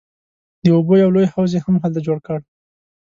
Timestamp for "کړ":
2.27-2.39